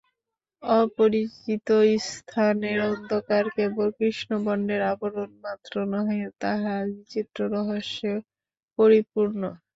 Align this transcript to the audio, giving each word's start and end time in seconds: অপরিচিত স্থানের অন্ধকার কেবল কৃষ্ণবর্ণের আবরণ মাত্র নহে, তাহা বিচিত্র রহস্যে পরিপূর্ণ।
অপরিচিত 0.63 1.67
স্থানের 2.07 2.77
অন্ধকার 2.89 3.43
কেবল 3.57 3.87
কৃষ্ণবর্ণের 3.97 4.81
আবরণ 4.91 5.31
মাত্র 5.43 5.73
নহে, 5.91 6.21
তাহা 6.41 6.73
বিচিত্র 6.89 7.39
রহস্যে 7.55 8.11
পরিপূর্ণ। 8.79 9.41